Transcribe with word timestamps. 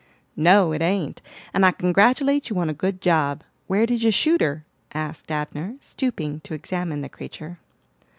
"No 0.35 0.71
it 0.71 0.81
ain't, 0.81 1.21
and 1.53 1.63
I 1.63 1.69
congratulate 1.69 2.49
you 2.49 2.57
on 2.57 2.71
a 2.71 2.73
good 2.73 3.01
job. 3.01 3.43
Where 3.67 3.85
did 3.85 4.01
you 4.01 4.09
shoot 4.09 4.41
her?" 4.41 4.65
asked 4.95 5.29
Abner, 5.29 5.75
stooping 5.79 6.39
to 6.39 6.55
examine 6.55 7.01
the 7.01 7.07
creature. 7.07 7.59